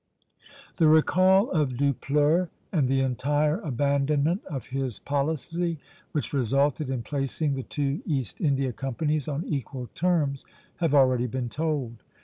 The 0.77 0.87
recall 0.87 1.51
of 1.51 1.77
Dupleix 1.77 2.49
and 2.71 2.87
the 2.87 3.01
entire 3.01 3.59
abandonment 3.59 4.43
of 4.45 4.65
his 4.65 4.97
policy, 4.97 5.77
which 6.11 6.33
resulted 6.33 6.89
in 6.89 7.03
placing 7.03 7.53
the 7.53 7.61
two 7.61 8.01
East 8.07 8.41
India 8.41 8.73
companies 8.73 9.27
on 9.27 9.45
equal 9.45 9.91
terms, 9.93 10.43
have 10.77 10.95
already 10.95 11.27
been 11.27 11.49
told. 11.49 12.01